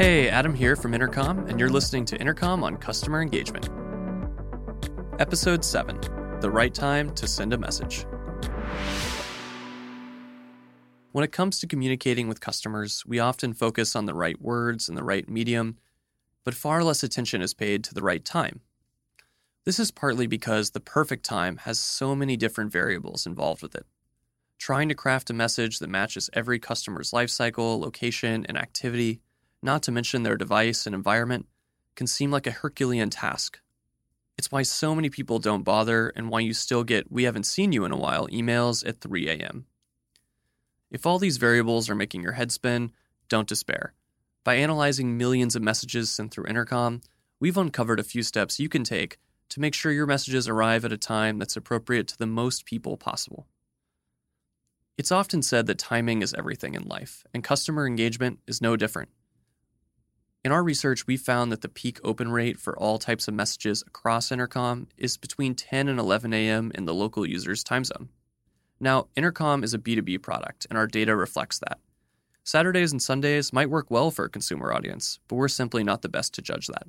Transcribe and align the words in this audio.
Hey, 0.00 0.30
Adam 0.30 0.54
here 0.54 0.76
from 0.76 0.94
Intercom, 0.94 1.46
and 1.46 1.60
you're 1.60 1.68
listening 1.68 2.06
to 2.06 2.18
Intercom 2.18 2.64
on 2.64 2.78
Customer 2.78 3.20
Engagement. 3.20 3.68
Episode 5.18 5.62
7 5.62 6.00
The 6.40 6.50
Right 6.50 6.72
Time 6.72 7.14
to 7.16 7.28
Send 7.28 7.52
a 7.52 7.58
Message. 7.58 8.06
When 11.12 11.22
it 11.22 11.32
comes 11.32 11.58
to 11.58 11.66
communicating 11.66 12.28
with 12.28 12.40
customers, 12.40 13.04
we 13.06 13.18
often 13.18 13.52
focus 13.52 13.94
on 13.94 14.06
the 14.06 14.14
right 14.14 14.40
words 14.40 14.88
and 14.88 14.96
the 14.96 15.04
right 15.04 15.28
medium, 15.28 15.76
but 16.44 16.54
far 16.54 16.82
less 16.82 17.02
attention 17.02 17.42
is 17.42 17.52
paid 17.52 17.84
to 17.84 17.92
the 17.92 18.00
right 18.00 18.24
time. 18.24 18.62
This 19.66 19.78
is 19.78 19.90
partly 19.90 20.26
because 20.26 20.70
the 20.70 20.80
perfect 20.80 21.26
time 21.26 21.58
has 21.64 21.78
so 21.78 22.16
many 22.16 22.38
different 22.38 22.72
variables 22.72 23.26
involved 23.26 23.60
with 23.60 23.74
it. 23.74 23.84
Trying 24.56 24.88
to 24.88 24.94
craft 24.94 25.28
a 25.28 25.34
message 25.34 25.78
that 25.78 25.90
matches 25.90 26.30
every 26.32 26.58
customer's 26.58 27.12
life 27.12 27.28
cycle, 27.28 27.78
location, 27.78 28.46
and 28.48 28.56
activity 28.56 29.20
not 29.62 29.82
to 29.84 29.92
mention 29.92 30.22
their 30.22 30.36
device 30.36 30.86
and 30.86 30.94
environment, 30.94 31.46
can 31.94 32.06
seem 32.06 32.30
like 32.30 32.46
a 32.46 32.52
Herculean 32.52 33.10
task. 33.10 33.60
It's 34.38 34.50
why 34.50 34.62
so 34.62 34.94
many 34.94 35.10
people 35.10 35.38
don't 35.38 35.64
bother 35.64 36.08
and 36.16 36.30
why 36.30 36.40
you 36.40 36.54
still 36.54 36.82
get 36.82 37.12
we 37.12 37.24
haven't 37.24 37.44
seen 37.44 37.72
you 37.72 37.84
in 37.84 37.92
a 37.92 37.96
while 37.96 38.26
emails 38.28 38.86
at 38.88 39.00
3 39.00 39.28
a.m. 39.28 39.66
If 40.90 41.04
all 41.04 41.18
these 41.18 41.36
variables 41.36 41.90
are 41.90 41.94
making 41.94 42.22
your 42.22 42.32
head 42.32 42.50
spin, 42.50 42.92
don't 43.28 43.48
despair. 43.48 43.92
By 44.42 44.54
analyzing 44.54 45.18
millions 45.18 45.54
of 45.54 45.62
messages 45.62 46.10
sent 46.10 46.32
through 46.32 46.46
Intercom, 46.46 47.02
we've 47.38 47.58
uncovered 47.58 48.00
a 48.00 48.04
few 48.04 48.22
steps 48.22 48.58
you 48.58 48.70
can 48.70 48.82
take 48.82 49.18
to 49.50 49.60
make 49.60 49.74
sure 49.74 49.92
your 49.92 50.06
messages 50.06 50.48
arrive 50.48 50.84
at 50.84 50.92
a 50.92 50.96
time 50.96 51.38
that's 51.38 51.56
appropriate 51.56 52.08
to 52.08 52.18
the 52.18 52.26
most 52.26 52.64
people 52.64 52.96
possible. 52.96 53.46
It's 54.96 55.12
often 55.12 55.42
said 55.42 55.66
that 55.66 55.78
timing 55.78 56.22
is 56.22 56.34
everything 56.34 56.74
in 56.74 56.88
life, 56.88 57.24
and 57.34 57.44
customer 57.44 57.86
engagement 57.86 58.38
is 58.46 58.60
no 58.62 58.76
different. 58.76 59.10
In 60.42 60.52
our 60.52 60.62
research, 60.62 61.06
we 61.06 61.18
found 61.18 61.52
that 61.52 61.60
the 61.60 61.68
peak 61.68 62.00
open 62.02 62.32
rate 62.32 62.58
for 62.58 62.74
all 62.78 62.98
types 62.98 63.28
of 63.28 63.34
messages 63.34 63.84
across 63.86 64.32
Intercom 64.32 64.86
is 64.96 65.18
between 65.18 65.54
10 65.54 65.86
and 65.86 66.00
11 66.00 66.32
a.m. 66.32 66.72
in 66.74 66.86
the 66.86 66.94
local 66.94 67.26
user's 67.26 67.62
time 67.62 67.84
zone. 67.84 68.08
Now, 68.80 69.08
Intercom 69.14 69.62
is 69.62 69.74
a 69.74 69.78
B2B 69.78 70.22
product, 70.22 70.66
and 70.70 70.78
our 70.78 70.86
data 70.86 71.14
reflects 71.14 71.58
that. 71.58 71.78
Saturdays 72.42 72.90
and 72.90 73.02
Sundays 73.02 73.52
might 73.52 73.68
work 73.68 73.90
well 73.90 74.10
for 74.10 74.24
a 74.24 74.30
consumer 74.30 74.72
audience, 74.72 75.18
but 75.28 75.36
we're 75.36 75.46
simply 75.46 75.84
not 75.84 76.00
the 76.00 76.08
best 76.08 76.32
to 76.34 76.42
judge 76.42 76.68
that. 76.68 76.86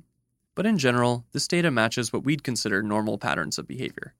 But 0.54 0.64
in 0.64 0.78
general, 0.78 1.26
this 1.32 1.46
data 1.46 1.70
matches 1.70 2.10
what 2.10 2.24
we'd 2.24 2.42
consider 2.42 2.82
normal 2.82 3.18
patterns 3.18 3.58
of 3.58 3.68
behavior. 3.68 4.14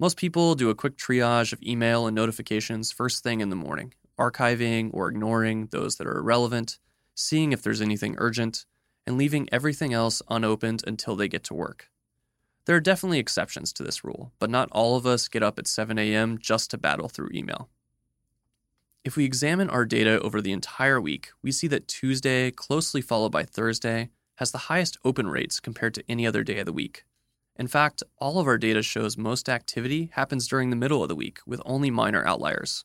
Most 0.00 0.16
people 0.16 0.56
do 0.56 0.70
a 0.70 0.74
quick 0.74 0.96
triage 0.96 1.52
of 1.52 1.62
email 1.62 2.08
and 2.08 2.16
notifications 2.16 2.90
first 2.90 3.22
thing 3.22 3.40
in 3.42 3.48
the 3.48 3.54
morning, 3.54 3.94
archiving 4.18 4.90
or 4.92 5.08
ignoring 5.08 5.68
those 5.70 5.96
that 5.96 6.08
are 6.08 6.18
irrelevant, 6.18 6.80
seeing 7.14 7.52
if 7.52 7.62
there's 7.62 7.80
anything 7.80 8.16
urgent, 8.18 8.66
and 9.06 9.18
leaving 9.18 9.48
everything 9.52 9.92
else 9.92 10.22
unopened 10.28 10.82
until 10.86 11.16
they 11.16 11.28
get 11.28 11.44
to 11.44 11.54
work. 11.54 11.90
There 12.64 12.76
are 12.76 12.80
definitely 12.80 13.18
exceptions 13.18 13.72
to 13.72 13.82
this 13.82 14.04
rule, 14.04 14.32
but 14.38 14.50
not 14.50 14.68
all 14.70 14.96
of 14.96 15.06
us 15.06 15.28
get 15.28 15.42
up 15.42 15.58
at 15.58 15.66
7 15.66 15.98
a.m. 15.98 16.38
just 16.38 16.70
to 16.70 16.78
battle 16.78 17.08
through 17.08 17.30
email. 17.34 17.68
If 19.04 19.16
we 19.16 19.24
examine 19.24 19.68
our 19.68 19.84
data 19.84 20.20
over 20.20 20.40
the 20.40 20.52
entire 20.52 21.00
week, 21.00 21.30
we 21.42 21.50
see 21.50 21.66
that 21.68 21.88
Tuesday, 21.88 22.52
closely 22.52 23.00
followed 23.00 23.32
by 23.32 23.42
Thursday, 23.42 24.10
has 24.36 24.52
the 24.52 24.58
highest 24.58 24.96
open 25.04 25.26
rates 25.26 25.58
compared 25.58 25.94
to 25.94 26.04
any 26.08 26.24
other 26.24 26.44
day 26.44 26.58
of 26.58 26.66
the 26.66 26.72
week. 26.72 27.04
In 27.56 27.66
fact, 27.66 28.04
all 28.18 28.38
of 28.38 28.46
our 28.46 28.58
data 28.58 28.82
shows 28.82 29.18
most 29.18 29.48
activity 29.48 30.10
happens 30.14 30.46
during 30.46 30.70
the 30.70 30.76
middle 30.76 31.02
of 31.02 31.08
the 31.08 31.16
week, 31.16 31.40
with 31.44 31.60
only 31.64 31.90
minor 31.90 32.24
outliers. 32.24 32.84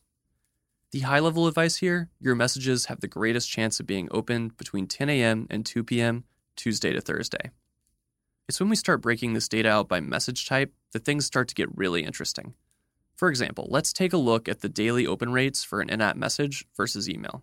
The 0.90 1.00
high 1.00 1.18
level 1.18 1.46
advice 1.46 1.76
here 1.76 2.08
your 2.18 2.34
messages 2.34 2.86
have 2.86 3.00
the 3.00 3.08
greatest 3.08 3.50
chance 3.50 3.78
of 3.78 3.86
being 3.86 4.08
opened 4.10 4.56
between 4.56 4.86
10 4.86 5.10
a.m. 5.10 5.46
and 5.50 5.66
2 5.66 5.84
p.m., 5.84 6.24
Tuesday 6.56 6.92
to 6.92 7.00
Thursday. 7.00 7.50
It's 8.48 8.58
when 8.58 8.70
we 8.70 8.76
start 8.76 9.02
breaking 9.02 9.34
this 9.34 9.48
data 9.48 9.68
out 9.68 9.88
by 9.88 10.00
message 10.00 10.46
type 10.46 10.72
that 10.92 11.04
things 11.04 11.26
start 11.26 11.48
to 11.48 11.54
get 11.54 11.76
really 11.76 12.04
interesting. 12.04 12.54
For 13.14 13.28
example, 13.28 13.68
let's 13.70 13.92
take 13.92 14.14
a 14.14 14.16
look 14.16 14.48
at 14.48 14.60
the 14.62 14.68
daily 14.68 15.06
open 15.06 15.30
rates 15.30 15.62
for 15.62 15.82
an 15.82 15.90
in 15.90 16.00
app 16.00 16.16
message 16.16 16.64
versus 16.74 17.06
email. 17.08 17.42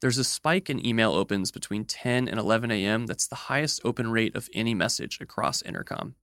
There's 0.00 0.18
a 0.18 0.24
spike 0.24 0.68
in 0.68 0.84
email 0.84 1.12
opens 1.12 1.50
between 1.50 1.86
10 1.86 2.28
and 2.28 2.38
11 2.38 2.70
a.m. 2.70 3.06
that's 3.06 3.26
the 3.26 3.36
highest 3.36 3.80
open 3.84 4.10
rate 4.10 4.36
of 4.36 4.50
any 4.52 4.74
message 4.74 5.18
across 5.18 5.62
Intercom. 5.62 6.14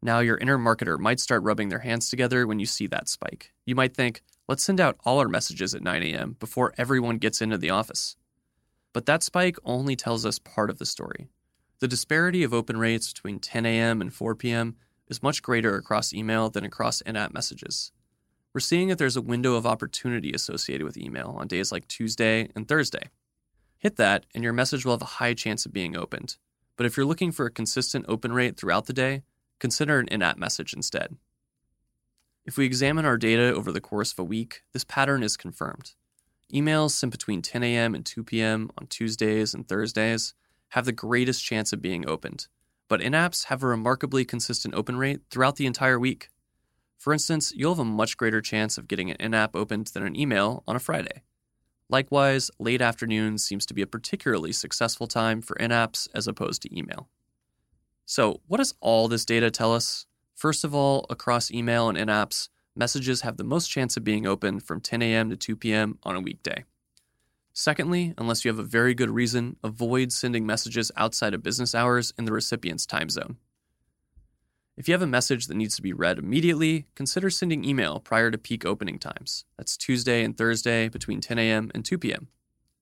Now, 0.00 0.20
your 0.20 0.38
inner 0.38 0.58
marketer 0.58 0.96
might 0.96 1.18
start 1.18 1.42
rubbing 1.42 1.70
their 1.70 1.80
hands 1.80 2.08
together 2.08 2.46
when 2.46 2.60
you 2.60 2.66
see 2.66 2.86
that 2.86 3.08
spike. 3.08 3.52
You 3.66 3.74
might 3.74 3.96
think, 3.96 4.22
Let's 4.48 4.64
send 4.64 4.80
out 4.80 4.96
all 5.04 5.18
our 5.18 5.28
messages 5.28 5.74
at 5.74 5.82
9 5.82 6.02
a.m. 6.02 6.36
before 6.40 6.72
everyone 6.78 7.18
gets 7.18 7.42
into 7.42 7.58
the 7.58 7.68
office. 7.68 8.16
But 8.94 9.04
that 9.04 9.22
spike 9.22 9.58
only 9.62 9.94
tells 9.94 10.24
us 10.24 10.38
part 10.38 10.70
of 10.70 10.78
the 10.78 10.86
story. 10.86 11.28
The 11.80 11.88
disparity 11.88 12.42
of 12.42 12.54
open 12.54 12.78
rates 12.78 13.12
between 13.12 13.40
10 13.40 13.66
a.m. 13.66 14.00
and 14.00 14.12
4 14.12 14.34
p.m. 14.34 14.76
is 15.06 15.22
much 15.22 15.42
greater 15.42 15.76
across 15.76 16.14
email 16.14 16.48
than 16.48 16.64
across 16.64 17.02
in 17.02 17.14
app 17.14 17.34
messages. 17.34 17.92
We're 18.54 18.60
seeing 18.60 18.88
that 18.88 18.96
there's 18.96 19.18
a 19.18 19.22
window 19.22 19.54
of 19.54 19.66
opportunity 19.66 20.32
associated 20.32 20.84
with 20.84 20.96
email 20.96 21.36
on 21.38 21.46
days 21.46 21.70
like 21.70 21.86
Tuesday 21.86 22.48
and 22.56 22.66
Thursday. 22.66 23.10
Hit 23.76 23.96
that, 23.96 24.24
and 24.34 24.42
your 24.42 24.54
message 24.54 24.84
will 24.84 24.94
have 24.94 25.02
a 25.02 25.16
high 25.20 25.34
chance 25.34 25.66
of 25.66 25.74
being 25.74 25.94
opened. 25.94 26.38
But 26.76 26.86
if 26.86 26.96
you're 26.96 27.06
looking 27.06 27.32
for 27.32 27.44
a 27.44 27.50
consistent 27.50 28.06
open 28.08 28.32
rate 28.32 28.56
throughout 28.56 28.86
the 28.86 28.94
day, 28.94 29.24
consider 29.58 29.98
an 30.00 30.08
in 30.08 30.22
app 30.22 30.38
message 30.38 30.72
instead. 30.72 31.16
If 32.48 32.56
we 32.56 32.64
examine 32.64 33.04
our 33.04 33.18
data 33.18 33.52
over 33.52 33.70
the 33.70 33.78
course 33.78 34.10
of 34.10 34.18
a 34.20 34.24
week, 34.24 34.62
this 34.72 34.82
pattern 34.82 35.22
is 35.22 35.36
confirmed. 35.36 35.92
Emails 36.50 36.92
sent 36.92 37.12
between 37.12 37.42
10 37.42 37.62
a.m. 37.62 37.94
and 37.94 38.06
2 38.06 38.24
p.m. 38.24 38.70
on 38.78 38.86
Tuesdays 38.86 39.52
and 39.52 39.68
Thursdays 39.68 40.32
have 40.70 40.86
the 40.86 40.92
greatest 40.92 41.44
chance 41.44 41.74
of 41.74 41.82
being 41.82 42.08
opened, 42.08 42.46
but 42.88 43.02
in 43.02 43.12
apps 43.12 43.44
have 43.48 43.62
a 43.62 43.66
remarkably 43.66 44.24
consistent 44.24 44.74
open 44.74 44.96
rate 44.96 45.20
throughout 45.30 45.56
the 45.56 45.66
entire 45.66 45.98
week. 45.98 46.30
For 46.96 47.12
instance, 47.12 47.52
you'll 47.54 47.74
have 47.74 47.80
a 47.80 47.84
much 47.84 48.16
greater 48.16 48.40
chance 48.40 48.78
of 48.78 48.88
getting 48.88 49.10
an 49.10 49.18
in 49.20 49.34
app 49.34 49.54
opened 49.54 49.88
than 49.88 50.06
an 50.06 50.16
email 50.16 50.64
on 50.66 50.74
a 50.74 50.80
Friday. 50.80 51.24
Likewise, 51.90 52.50
late 52.58 52.80
afternoon 52.80 53.36
seems 53.36 53.66
to 53.66 53.74
be 53.74 53.82
a 53.82 53.86
particularly 53.86 54.52
successful 54.52 55.06
time 55.06 55.42
for 55.42 55.54
in 55.56 55.70
apps 55.70 56.08
as 56.14 56.26
opposed 56.26 56.62
to 56.62 56.74
email. 56.74 57.10
So, 58.06 58.40
what 58.46 58.56
does 58.56 58.72
all 58.80 59.06
this 59.06 59.26
data 59.26 59.50
tell 59.50 59.74
us? 59.74 60.06
First 60.38 60.62
of 60.62 60.72
all, 60.72 61.04
across 61.10 61.50
email 61.50 61.88
and 61.88 61.98
in 61.98 62.06
apps, 62.06 62.48
messages 62.76 63.22
have 63.22 63.38
the 63.38 63.42
most 63.42 63.66
chance 63.66 63.96
of 63.96 64.04
being 64.04 64.24
opened 64.24 64.62
from 64.62 64.80
10 64.80 65.02
a.m. 65.02 65.30
to 65.30 65.36
2 65.36 65.56
p.m. 65.56 65.98
on 66.04 66.14
a 66.14 66.20
weekday. 66.20 66.62
Secondly, 67.52 68.14
unless 68.16 68.44
you 68.44 68.48
have 68.48 68.60
a 68.60 68.62
very 68.62 68.94
good 68.94 69.10
reason, 69.10 69.56
avoid 69.64 70.12
sending 70.12 70.46
messages 70.46 70.92
outside 70.96 71.34
of 71.34 71.42
business 71.42 71.74
hours 71.74 72.12
in 72.16 72.24
the 72.24 72.30
recipient's 72.30 72.86
time 72.86 73.10
zone. 73.10 73.38
If 74.76 74.86
you 74.86 74.94
have 74.94 75.02
a 75.02 75.08
message 75.08 75.48
that 75.48 75.56
needs 75.56 75.74
to 75.74 75.82
be 75.82 75.92
read 75.92 76.20
immediately, 76.20 76.86
consider 76.94 77.30
sending 77.30 77.64
email 77.64 77.98
prior 77.98 78.30
to 78.30 78.38
peak 78.38 78.64
opening 78.64 79.00
times. 79.00 79.44
That's 79.56 79.76
Tuesday 79.76 80.22
and 80.22 80.38
Thursday 80.38 80.88
between 80.88 81.20
10 81.20 81.40
a.m. 81.40 81.72
and 81.74 81.84
2 81.84 81.98
p.m. 81.98 82.28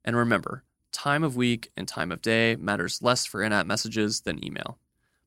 And 0.04 0.14
remember, 0.14 0.64
time 0.92 1.24
of 1.24 1.36
week 1.36 1.70
and 1.74 1.88
time 1.88 2.12
of 2.12 2.20
day 2.20 2.54
matters 2.56 3.00
less 3.00 3.24
for 3.24 3.42
in 3.42 3.54
app 3.54 3.64
messages 3.64 4.20
than 4.20 4.44
email. 4.44 4.78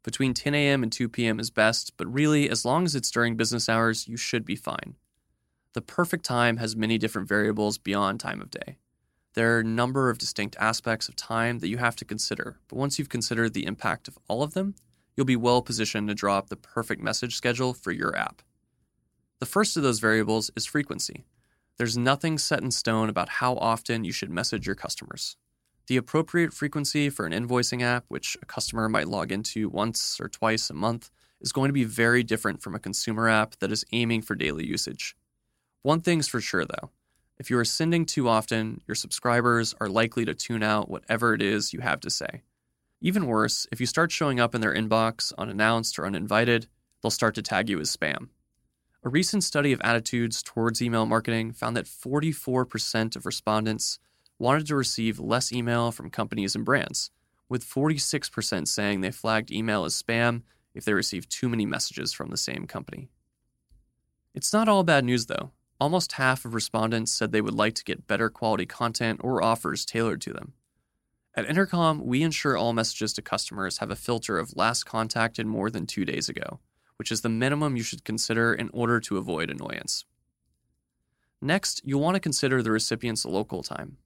Between 0.03 0.33
10 0.33 0.55
a.m. 0.55 0.83
and 0.83 0.91
2 0.91 1.09
p.m. 1.09 1.39
is 1.39 1.49
best, 1.49 1.93
but 1.97 2.11
really, 2.11 2.49
as 2.49 2.63
long 2.63 2.85
as 2.85 2.95
it's 2.95 3.11
during 3.11 3.35
business 3.35 3.67
hours, 3.67 4.07
you 4.07 4.15
should 4.15 4.45
be 4.45 4.55
fine. 4.55 4.95
The 5.73 5.81
perfect 5.81 6.25
time 6.25 6.57
has 6.57 6.75
many 6.75 6.97
different 6.97 7.27
variables 7.27 7.77
beyond 7.77 8.19
time 8.19 8.41
of 8.41 8.49
day. 8.49 8.77
There 9.33 9.55
are 9.55 9.59
a 9.59 9.63
number 9.63 10.09
of 10.09 10.17
distinct 10.17 10.55
aspects 10.59 11.07
of 11.07 11.15
time 11.15 11.59
that 11.59 11.67
you 11.67 11.77
have 11.77 11.95
to 11.97 12.05
consider, 12.05 12.57
but 12.67 12.77
once 12.77 12.97
you've 12.97 13.09
considered 13.09 13.53
the 13.53 13.65
impact 13.65 14.07
of 14.07 14.17
all 14.27 14.41
of 14.41 14.53
them, 14.53 14.73
you'll 15.15 15.25
be 15.25 15.35
well 15.35 15.61
positioned 15.61 16.07
to 16.07 16.15
draw 16.15 16.37
up 16.37 16.49
the 16.49 16.55
perfect 16.55 17.01
message 17.01 17.35
schedule 17.35 17.73
for 17.73 17.91
your 17.91 18.15
app. 18.15 18.41
The 19.39 19.45
first 19.45 19.77
of 19.77 19.83
those 19.83 19.99
variables 19.99 20.49
is 20.55 20.65
frequency. 20.65 21.25
There's 21.77 21.97
nothing 21.97 22.37
set 22.37 22.61
in 22.61 22.71
stone 22.71 23.09
about 23.09 23.29
how 23.29 23.55
often 23.55 24.03
you 24.03 24.11
should 24.11 24.29
message 24.29 24.65
your 24.65 24.75
customers. 24.75 25.37
The 25.89 25.97
appropriate 25.97 26.53
frequency 26.53 27.09
for 27.09 27.25
an 27.25 27.33
invoicing 27.33 27.81
app, 27.81 28.05
which 28.09 28.37
a 28.43 28.45
customer 28.45 28.87
might 28.87 29.07
log 29.07 29.31
into 29.31 29.67
once 29.69 30.19
or 30.21 30.29
twice 30.29 30.69
a 30.69 30.75
month, 30.75 31.09
is 31.41 31.51
going 31.51 31.69
to 31.69 31.73
be 31.73 31.83
very 31.83 32.21
different 32.21 32.61
from 32.61 32.75
a 32.75 32.79
consumer 32.79 33.27
app 33.27 33.55
that 33.55 33.71
is 33.71 33.83
aiming 33.91 34.21
for 34.21 34.35
daily 34.35 34.67
usage. 34.67 35.17
One 35.81 35.99
thing's 35.99 36.27
for 36.27 36.41
sure 36.41 36.63
though 36.63 36.91
if 37.39 37.49
you 37.49 37.57
are 37.57 37.65
sending 37.65 38.05
too 38.05 38.27
often, 38.27 38.81
your 38.85 38.93
subscribers 38.93 39.73
are 39.81 39.89
likely 39.89 40.25
to 40.25 40.35
tune 40.35 40.61
out 40.61 40.91
whatever 40.91 41.33
it 41.33 41.41
is 41.41 41.73
you 41.73 41.79
have 41.79 42.01
to 42.01 42.11
say. 42.11 42.43
Even 43.01 43.25
worse, 43.25 43.65
if 43.71 43.79
you 43.79 43.87
start 43.87 44.11
showing 44.11 44.39
up 44.39 44.53
in 44.53 44.61
their 44.61 44.75
inbox 44.75 45.33
unannounced 45.39 45.97
or 45.97 46.05
uninvited, 46.05 46.67
they'll 47.01 47.09
start 47.09 47.33
to 47.33 47.41
tag 47.41 47.67
you 47.67 47.79
as 47.79 47.97
spam. 47.97 48.27
A 49.03 49.09
recent 49.09 49.43
study 49.43 49.73
of 49.73 49.81
attitudes 49.81 50.43
towards 50.43 50.83
email 50.83 51.07
marketing 51.07 51.51
found 51.51 51.75
that 51.75 51.85
44% 51.85 53.15
of 53.15 53.25
respondents 53.25 53.97
wanted 54.39 54.65
to 54.67 54.75
receive 54.75 55.19
less 55.19 55.51
email 55.51 55.91
from 55.91 56.09
companies 56.09 56.55
and 56.55 56.65
brands, 56.65 57.11
with 57.47 57.63
46% 57.65 58.67
saying 58.67 59.01
they 59.01 59.11
flagged 59.11 59.51
email 59.51 59.85
as 59.85 60.01
spam 60.01 60.43
if 60.73 60.85
they 60.85 60.93
received 60.93 61.29
too 61.29 61.49
many 61.49 61.65
messages 61.65 62.13
from 62.13 62.29
the 62.29 62.37
same 62.37 62.65
company. 62.65 63.09
It's 64.33 64.53
not 64.53 64.69
all 64.69 64.83
bad 64.83 65.03
news, 65.03 65.25
though. 65.25 65.51
Almost 65.79 66.13
half 66.13 66.45
of 66.45 66.53
respondents 66.53 67.11
said 67.11 67.31
they 67.31 67.41
would 67.41 67.53
like 67.53 67.73
to 67.75 67.83
get 67.83 68.07
better 68.07 68.29
quality 68.29 68.65
content 68.65 69.21
or 69.23 69.43
offers 69.43 69.85
tailored 69.85 70.21
to 70.21 70.33
them. 70.33 70.53
At 71.35 71.49
Intercom, 71.49 72.05
we 72.05 72.23
ensure 72.23 72.57
all 72.57 72.73
messages 72.73 73.13
to 73.13 73.21
customers 73.21 73.77
have 73.77 73.91
a 73.91 73.95
filter 73.95 74.37
of 74.37 74.55
last 74.57 74.85
contacted 74.85 75.45
more 75.45 75.69
than 75.69 75.85
two 75.85 76.03
days 76.03 76.27
ago, 76.27 76.59
which 76.97 77.11
is 77.11 77.21
the 77.21 77.29
minimum 77.29 77.77
you 77.77 77.83
should 77.83 78.03
consider 78.03 78.53
in 78.53 78.69
order 78.73 78.99
to 78.99 79.17
avoid 79.17 79.49
annoyance. 79.49 80.05
Next, 81.41 81.81
you'll 81.85 82.01
want 82.01 82.15
to 82.15 82.19
consider 82.19 82.61
the 82.61 82.71
recipient's 82.71 83.25
local 83.25 83.63
time. 83.63 83.97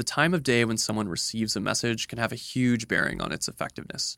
The 0.00 0.04
time 0.04 0.32
of 0.32 0.42
day 0.42 0.64
when 0.64 0.78
someone 0.78 1.10
receives 1.10 1.56
a 1.56 1.60
message 1.60 2.08
can 2.08 2.18
have 2.18 2.32
a 2.32 2.34
huge 2.34 2.88
bearing 2.88 3.20
on 3.20 3.32
its 3.32 3.48
effectiveness. 3.48 4.16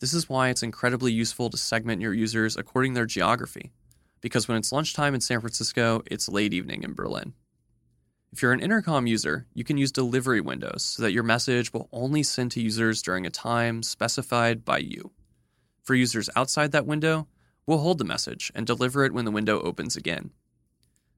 This 0.00 0.14
is 0.14 0.26
why 0.26 0.48
it's 0.48 0.62
incredibly 0.62 1.12
useful 1.12 1.50
to 1.50 1.58
segment 1.58 2.00
your 2.00 2.14
users 2.14 2.56
according 2.56 2.92
to 2.92 3.00
their 3.00 3.04
geography, 3.04 3.70
because 4.22 4.48
when 4.48 4.56
it's 4.56 4.72
lunchtime 4.72 5.14
in 5.14 5.20
San 5.20 5.40
Francisco, 5.40 6.00
it's 6.06 6.30
late 6.30 6.54
evening 6.54 6.82
in 6.82 6.94
Berlin. 6.94 7.34
If 8.32 8.40
you're 8.40 8.54
an 8.54 8.62
intercom 8.62 9.06
user, 9.06 9.46
you 9.52 9.64
can 9.64 9.76
use 9.76 9.92
delivery 9.92 10.40
windows 10.40 10.82
so 10.82 11.02
that 11.02 11.12
your 11.12 11.24
message 11.24 11.74
will 11.74 11.90
only 11.92 12.22
send 12.22 12.52
to 12.52 12.62
users 12.62 13.02
during 13.02 13.26
a 13.26 13.30
time 13.30 13.82
specified 13.82 14.64
by 14.64 14.78
you. 14.78 15.10
For 15.82 15.94
users 15.94 16.30
outside 16.36 16.72
that 16.72 16.86
window, 16.86 17.28
we'll 17.66 17.80
hold 17.80 17.98
the 17.98 18.04
message 18.06 18.50
and 18.54 18.66
deliver 18.66 19.04
it 19.04 19.12
when 19.12 19.26
the 19.26 19.30
window 19.30 19.60
opens 19.60 19.94
again. 19.94 20.30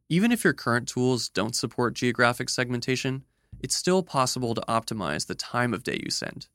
Even 0.09 0.33
if 0.33 0.43
your 0.43 0.53
current 0.53 0.89
tools 0.89 1.29
don't 1.29 1.55
support 1.55 1.95
geographic 1.95 2.49
segmentation, 2.49 3.23
it's 3.61 3.77
still 3.77 4.03
possible 4.03 4.55
to 4.55 4.65
optimize 4.69 5.27
the 5.27 5.35
time 5.35 5.73
of 5.73 5.83
day 5.83 6.01
you 6.03 6.11
send. 6.11 6.49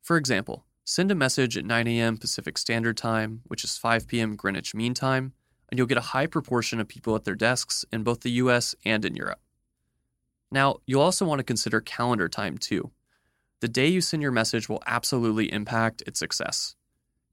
For 0.00 0.16
example, 0.16 0.64
send 0.84 1.10
a 1.10 1.14
message 1.14 1.56
at 1.56 1.64
9 1.64 1.86
a.m. 1.86 2.16
Pacific 2.16 2.56
Standard 2.58 2.96
Time, 2.96 3.42
which 3.46 3.64
is 3.64 3.78
5 3.78 4.06
p.m. 4.06 4.36
Greenwich 4.36 4.74
Mean 4.74 4.94
Time, 4.94 5.32
and 5.68 5.78
you'll 5.78 5.86
get 5.86 5.98
a 5.98 6.12
high 6.12 6.26
proportion 6.26 6.80
of 6.80 6.88
people 6.88 7.16
at 7.16 7.24
their 7.24 7.34
desks 7.34 7.84
in 7.92 8.02
both 8.02 8.20
the 8.20 8.32
US 8.32 8.74
and 8.84 9.04
in 9.04 9.16
Europe. 9.16 9.40
Now, 10.50 10.76
you'll 10.86 11.02
also 11.02 11.24
want 11.24 11.38
to 11.38 11.44
consider 11.44 11.80
calendar 11.80 12.28
time 12.28 12.58
too. 12.58 12.90
The 13.60 13.68
day 13.68 13.86
you 13.86 14.00
send 14.00 14.22
your 14.22 14.32
message 14.32 14.68
will 14.68 14.82
absolutely 14.86 15.52
impact 15.52 16.02
its 16.06 16.18
success. 16.18 16.76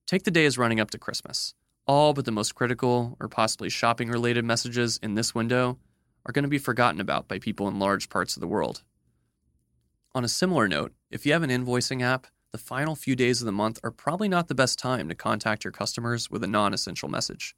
Take 0.08 0.24
the 0.24 0.32
days 0.32 0.58
running 0.58 0.80
up 0.80 0.90
to 0.92 0.98
Christmas. 0.98 1.54
All 1.86 2.14
but 2.14 2.26
the 2.26 2.32
most 2.32 2.56
critical 2.56 3.18
or 3.20 3.28
possibly 3.28 3.70
shopping 3.70 4.10
related 4.10 4.46
messages 4.46 5.00
in 5.04 5.16
this 5.16 5.36
window 5.36 5.78
are 6.26 6.32
going 6.32 6.44
to 6.44 6.50
be 6.50 6.60
forgotten 6.60 7.02
about 7.02 7.28
by 7.28 7.40
people 7.40 7.68
in 7.68 7.80
large 7.80 8.10
parts 8.10 8.38
of 8.38 8.42
the 8.42 8.48
world. 8.48 8.84
On 10.16 10.24
a 10.24 10.28
similar 10.28 10.68
note, 10.68 10.94
if 11.12 11.24
you 11.24 11.34
have 11.34 11.44
an 11.44 11.52
invoicing 11.52 12.02
app, 12.02 12.26
the 12.52 12.58
final 12.58 12.96
few 12.96 13.16
days 13.16 13.42
of 13.42 13.46
the 13.46 13.52
month 13.52 13.80
are 13.84 13.92
probably 13.92 14.28
not 14.28 14.48
the 14.48 14.56
best 14.56 14.80
time 14.80 15.08
to 15.08 15.14
contact 15.14 15.64
your 15.64 15.72
customers 15.72 16.32
with 16.32 16.44
a 16.44 16.48
non 16.48 16.74
essential 16.74 17.08
message. 17.08 17.56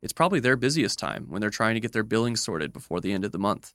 It's 0.00 0.12
probably 0.12 0.38
their 0.38 0.56
busiest 0.56 1.00
time 1.00 1.26
when 1.28 1.40
they're 1.40 1.50
trying 1.50 1.74
to 1.74 1.80
get 1.80 1.92
their 1.92 2.04
billing 2.04 2.36
sorted 2.36 2.72
before 2.72 3.00
the 3.00 3.12
end 3.12 3.24
of 3.24 3.32
the 3.32 3.40
month. 3.40 3.74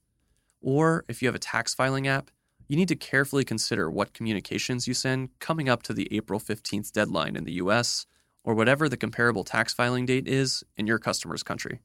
Or 0.62 1.04
if 1.10 1.22
you 1.22 1.28
have 1.28 1.36
a 1.36 1.40
tax 1.40 1.74
filing 1.76 2.08
app, 2.08 2.32
you 2.70 2.78
need 2.78 2.88
to 2.88 2.96
carefully 2.96 3.44
consider 3.44 3.92
what 3.92 4.14
communications 4.14 4.88
you 4.88 4.94
send 4.94 5.38
coming 5.40 5.68
up 5.68 5.84
to 5.84 5.94
the 5.94 6.08
April 6.16 6.40
15th 6.40 6.94
deadline 6.94 7.36
in 7.36 7.44
the 7.44 7.54
US 7.54 8.06
or 8.46 8.54
whatever 8.54 8.88
the 8.88 8.96
comparable 8.96 9.44
tax 9.44 9.74
filing 9.74 10.06
date 10.06 10.26
is 10.26 10.64
in 10.78 10.88
your 10.88 11.00
customer's 11.00 11.44
country. 11.44 11.82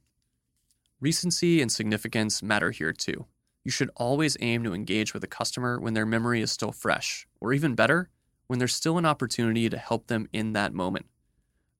Recency 1.00 1.60
and 1.60 1.72
significance 1.72 2.40
matter 2.40 2.70
here 2.70 2.92
too. 2.92 3.26
You 3.64 3.70
should 3.70 3.90
always 3.96 4.36
aim 4.40 4.64
to 4.64 4.74
engage 4.74 5.12
with 5.12 5.22
a 5.22 5.28
customer 5.28 5.78
when 5.78 5.94
their 5.94 6.06
memory 6.06 6.40
is 6.40 6.50
still 6.50 6.72
fresh, 6.72 7.26
or 7.40 7.52
even 7.52 7.74
better, 7.74 8.08
when 8.46 8.58
there's 8.58 8.74
still 8.74 8.98
an 8.98 9.06
opportunity 9.06 9.68
to 9.68 9.78
help 9.78 10.06
them 10.06 10.28
in 10.32 10.54
that 10.54 10.72
moment. 10.72 11.06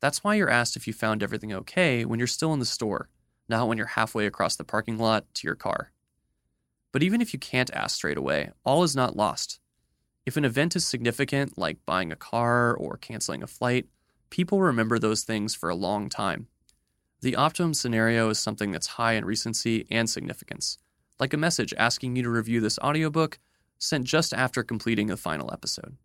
That's 0.01 0.23
why 0.23 0.35
you're 0.35 0.51
asked 0.51 0.77
if 0.77 0.87
you 0.87 0.93
found 0.93 1.23
everything 1.23 1.53
okay 1.53 2.05
when 2.05 2.19
you're 2.19 2.27
still 2.27 2.53
in 2.53 2.59
the 2.59 2.67
store, 2.67 3.09
not 3.49 3.67
when 3.67 3.77
you're 3.79 3.87
halfway 3.87 4.27
across 4.27 4.57
the 4.57 4.65
parking 4.65 4.99
lot 4.99 5.27
to 5.35 5.47
your 5.47 5.57
car. 5.57 5.93
But 6.93 7.03
even 7.03 7.21
if 7.21 7.33
you 7.33 7.39
can't 7.39 7.73
ask 7.73 7.97
straight 7.97 8.19
away, 8.19 8.51
all 8.65 8.83
is 8.83 8.97
not 8.97 9.17
lost. 9.17 9.61
If 10.27 10.37
an 10.37 10.45
event 10.45 10.77
is 10.77 10.87
significant, 10.87 11.57
like 11.57 11.85
buying 11.87 12.13
a 12.13 12.17
car 12.17 12.75
or 12.75 12.97
canceling 12.97 13.43
a 13.43 13.47
flight, 13.47 13.87
people 14.29 14.61
remember 14.61 14.99
those 14.99 15.23
things 15.23 15.55
for 15.55 15.69
a 15.69 15.75
long 15.75 16.09
time. 16.09 16.47
The 17.21 17.37
optimum 17.37 17.75
scenario 17.75 18.31
is 18.31 18.39
something 18.39 18.71
that's 18.71 18.87
high 18.87 19.15
in 19.15 19.25
recency 19.25 19.87
and 19.91 20.09
significance, 20.09 20.79
like 21.21 21.35
a 21.35 21.37
message 21.37 21.75
asking 21.77 22.17
you 22.17 22.23
to 22.23 22.31
review 22.31 22.61
this 22.61 22.79
audiobook 22.79 23.39
sent 23.79 24.05
just 24.05 24.33
after 24.33 24.63
completing 24.63 25.07
the 25.07 25.17
final 25.17 25.53
episode. 25.53 25.97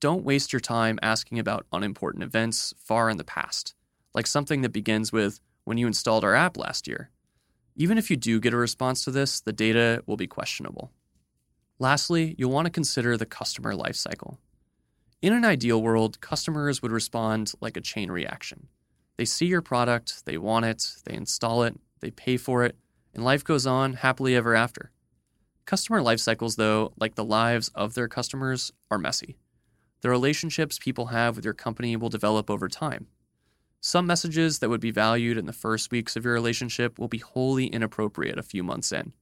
Don't 0.00 0.24
waste 0.24 0.52
your 0.52 0.60
time 0.60 0.98
asking 1.02 1.38
about 1.38 1.66
unimportant 1.72 2.24
events 2.24 2.74
far 2.78 3.08
in 3.08 3.16
the 3.16 3.24
past, 3.24 3.74
like 4.14 4.26
something 4.26 4.62
that 4.62 4.72
begins 4.72 5.12
with 5.12 5.40
when 5.64 5.78
you 5.78 5.86
installed 5.86 6.24
our 6.24 6.34
app 6.34 6.56
last 6.56 6.88
year. 6.88 7.10
Even 7.76 7.96
if 7.96 8.10
you 8.10 8.16
do 8.16 8.40
get 8.40 8.52
a 8.52 8.56
response 8.56 9.04
to 9.04 9.10
this, 9.10 9.40
the 9.40 9.52
data 9.52 10.02
will 10.06 10.16
be 10.16 10.26
questionable. 10.26 10.90
Lastly, 11.78 12.34
you'll 12.36 12.50
want 12.50 12.66
to 12.66 12.70
consider 12.70 13.16
the 13.16 13.26
customer 13.26 13.74
lifecycle. 13.74 14.38
In 15.22 15.32
an 15.32 15.44
ideal 15.44 15.80
world, 15.82 16.20
customers 16.20 16.82
would 16.82 16.92
respond 16.92 17.52
like 17.60 17.76
a 17.76 17.80
chain 17.80 18.10
reaction. 18.10 18.68
They 19.16 19.24
see 19.26 19.46
your 19.46 19.62
product, 19.62 20.24
they 20.24 20.38
want 20.38 20.64
it, 20.64 20.86
they 21.04 21.14
install 21.14 21.62
it, 21.62 21.78
they 22.00 22.10
pay 22.10 22.36
for 22.36 22.64
it, 22.64 22.76
and 23.14 23.24
life 23.24 23.44
goes 23.44 23.66
on 23.66 23.94
happily 23.94 24.34
ever 24.34 24.54
after. 24.54 24.90
Customer 25.64 26.02
life 26.02 26.20
cycles, 26.20 26.56
though, 26.56 26.92
like 26.98 27.14
the 27.14 27.24
lives 27.24 27.68
of 27.74 27.94
their 27.94 28.08
customers, 28.08 28.72
are 28.90 28.98
messy. 28.98 29.36
The 30.00 30.10
relationships 30.10 30.78
people 30.78 31.06
have 31.06 31.36
with 31.36 31.44
your 31.44 31.54
company 31.54 31.96
will 31.96 32.08
develop 32.08 32.50
over 32.50 32.68
time. 32.68 33.06
Some 33.80 34.06
messages 34.06 34.58
that 34.58 34.68
would 34.68 34.80
be 34.80 34.90
valued 34.90 35.38
in 35.38 35.46
the 35.46 35.52
first 35.52 35.90
weeks 35.90 36.16
of 36.16 36.24
your 36.24 36.34
relationship 36.34 36.98
will 36.98 37.08
be 37.08 37.18
wholly 37.18 37.66
inappropriate 37.66 38.38
a 38.38 38.42
few 38.42 38.62
months 38.62 38.92
in. 38.92 39.12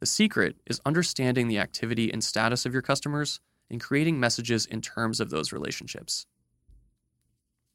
The 0.00 0.06
secret 0.06 0.56
is 0.66 0.80
understanding 0.86 1.48
the 1.48 1.58
activity 1.58 2.12
and 2.12 2.22
status 2.22 2.64
of 2.64 2.72
your 2.72 2.82
customers 2.82 3.40
and 3.70 3.80
creating 3.80 4.20
messages 4.20 4.64
in 4.64 4.80
terms 4.80 5.20
of 5.20 5.30
those 5.30 5.52
relationships. 5.52 6.26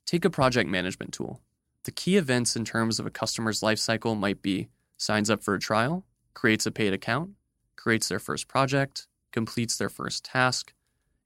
Take 0.05 0.25
a 0.25 0.29
project 0.29 0.69
management 0.69 1.13
tool. 1.13 1.41
The 1.83 1.91
key 1.91 2.17
events 2.17 2.55
in 2.55 2.65
terms 2.65 2.99
of 2.99 3.05
a 3.05 3.11
customer's 3.11 3.61
life 3.61 3.79
cycle 3.79 4.15
might 4.15 4.41
be 4.41 4.69
signs 5.03 5.29
up 5.29 5.43
for 5.43 5.53
a 5.53 5.59
trial, 5.59 6.05
creates 6.33 6.65
a 6.65 6.71
paid 6.71 6.93
account, 6.93 7.31
creates 7.75 8.07
their 8.07 8.19
first 8.19 8.47
project, 8.47 9.07
completes 9.31 9.77
their 9.77 9.89
first 9.89 10.23
task, 10.23 10.73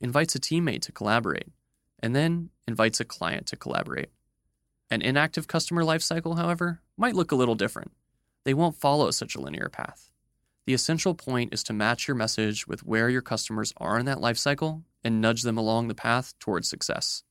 invites 0.01 0.35
a 0.35 0.39
teammate 0.39 0.81
to 0.81 0.91
collaborate, 0.91 1.47
and 1.99 2.15
then 2.15 2.49
invites 2.67 2.99
a 2.99 3.05
client 3.05 3.45
to 3.47 3.55
collaborate. 3.55 4.09
An 4.89 5.01
inactive 5.01 5.47
customer 5.47 5.83
lifecycle, 5.83 6.37
however, 6.37 6.81
might 6.97 7.15
look 7.15 7.31
a 7.31 7.35
little 7.35 7.55
different. 7.55 7.91
They 8.45 8.53
won't 8.53 8.75
follow 8.77 9.11
such 9.11 9.35
a 9.35 9.41
linear 9.41 9.69
path. 9.69 10.09
The 10.65 10.73
essential 10.73 11.13
point 11.13 11.53
is 11.53 11.63
to 11.63 11.73
match 11.73 12.07
your 12.07 12.15
message 12.15 12.67
with 12.67 12.85
where 12.85 13.09
your 13.09 13.21
customers 13.21 13.73
are 13.77 13.99
in 13.99 14.05
that 14.05 14.17
lifecycle 14.17 14.83
and 15.03 15.21
nudge 15.21 15.43
them 15.43 15.57
along 15.57 15.87
the 15.87 15.95
path 15.95 16.33
towards 16.39 16.67
success. 16.67 17.23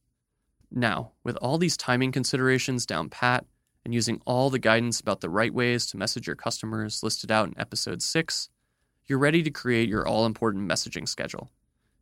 Now, 0.70 1.12
with 1.24 1.36
all 1.36 1.58
these 1.58 1.76
timing 1.76 2.12
considerations 2.12 2.86
down 2.86 3.08
pat 3.08 3.44
and 3.86 3.94
using 3.94 4.20
all 4.24 4.50
the 4.50 4.58
guidance 4.58 4.98
about 4.98 5.20
the 5.20 5.30
right 5.30 5.54
ways 5.54 5.86
to 5.86 5.96
message 5.96 6.26
your 6.26 6.34
customers 6.34 7.04
listed 7.04 7.30
out 7.30 7.46
in 7.46 7.54
episode 7.56 8.02
6, 8.02 8.48
you're 9.06 9.16
ready 9.16 9.44
to 9.44 9.50
create 9.50 9.88
your 9.88 10.04
all 10.04 10.26
important 10.26 10.68
messaging 10.68 11.06
schedule. 11.06 11.52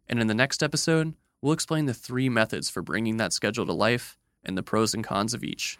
And 0.08 0.18
in 0.18 0.26
the 0.26 0.32
next 0.32 0.62
episode, 0.62 1.12
we'll 1.42 1.52
explain 1.52 1.84
the 1.84 1.92
three 1.92 2.30
methods 2.30 2.70
for 2.70 2.80
bringing 2.80 3.18
that 3.18 3.34
schedule 3.34 3.66
to 3.66 3.74
life 3.74 4.16
and 4.42 4.56
the 4.56 4.62
pros 4.62 4.94
and 4.94 5.04
cons 5.04 5.34
of 5.34 5.44
each. 5.44 5.78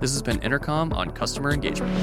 This 0.00 0.10
has 0.10 0.22
been 0.22 0.42
Intercom 0.42 0.92
on 0.92 1.12
customer 1.12 1.52
engagement. 1.52 1.94